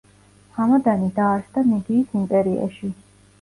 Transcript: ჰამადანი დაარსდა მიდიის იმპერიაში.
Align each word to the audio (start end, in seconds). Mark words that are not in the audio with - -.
ჰამადანი 0.53 1.09
დაარსდა 1.19 1.63
მიდიის 1.67 2.17
იმპერიაში. 2.23 2.91